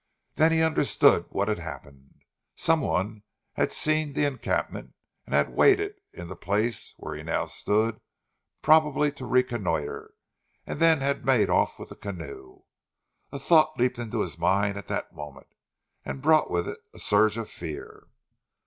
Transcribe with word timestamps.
Then 0.33 0.51
he 0.51 0.63
understood 0.63 1.27
what 1.29 1.47
had 1.47 1.59
happened. 1.59 2.23
Some 2.55 2.81
one 2.81 3.21
had 3.53 3.71
seen 3.71 4.13
the 4.13 4.25
encampment 4.25 4.95
and 5.27 5.35
had 5.35 5.53
waited 5.55 5.93
in 6.11 6.27
the 6.27 6.35
place 6.35 6.95
where 6.97 7.13
he 7.13 7.21
now 7.21 7.45
stood, 7.45 8.01
probably 8.63 9.11
to 9.11 9.27
reconnoitre, 9.27 10.15
and 10.65 10.79
then 10.79 11.01
had 11.01 11.23
made 11.23 11.51
off 11.51 11.77
with 11.77 11.89
the 11.89 11.95
canoe. 11.95 12.63
A 13.31 13.37
thought 13.37 13.77
leaped 13.77 13.99
into 13.99 14.21
his 14.21 14.39
mind 14.39 14.75
at 14.75 14.87
that 14.87 15.13
moment, 15.13 15.53
and 16.03 16.19
brought 16.23 16.49
with 16.49 16.67
it 16.67 16.79
a 16.95 16.99
surge 16.99 17.37
of 17.37 17.47
fear. 17.47 18.07